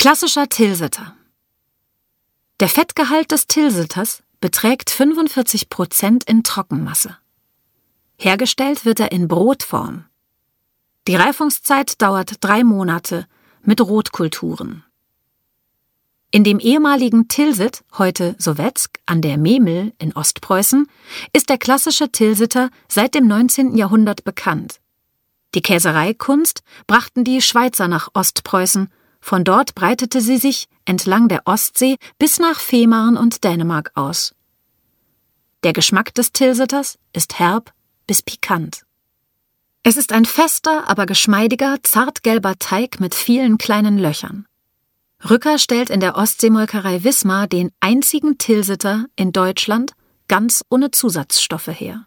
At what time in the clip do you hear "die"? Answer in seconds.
11.06-11.16, 25.54-25.60, 27.22-27.42